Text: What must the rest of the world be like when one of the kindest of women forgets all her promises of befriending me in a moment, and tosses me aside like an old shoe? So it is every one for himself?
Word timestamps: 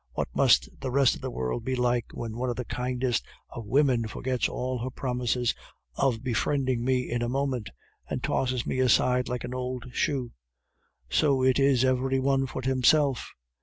What 0.13 0.29
must 0.35 0.67
the 0.81 0.89
rest 0.89 1.13
of 1.15 1.21
the 1.21 1.29
world 1.29 1.63
be 1.63 1.75
like 1.75 2.07
when 2.11 2.35
one 2.35 2.49
of 2.49 2.55
the 2.55 2.65
kindest 2.65 3.23
of 3.49 3.67
women 3.67 4.07
forgets 4.07 4.49
all 4.49 4.79
her 4.79 4.89
promises 4.89 5.53
of 5.93 6.23
befriending 6.23 6.83
me 6.83 7.07
in 7.07 7.21
a 7.21 7.29
moment, 7.29 7.69
and 8.09 8.23
tosses 8.23 8.65
me 8.65 8.79
aside 8.79 9.29
like 9.29 9.43
an 9.43 9.53
old 9.53 9.91
shoe? 9.93 10.31
So 11.11 11.43
it 11.43 11.59
is 11.59 11.85
every 11.85 12.19
one 12.19 12.47
for 12.47 12.63
himself? 12.63 13.29